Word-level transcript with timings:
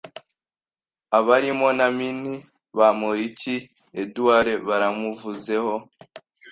abarimo 1.17 1.67
na 1.77 1.87
Min. 1.97 2.19
Bamporiki 2.77 3.55
Edouard 4.01 4.47
baramuvuzeho, 4.67 5.75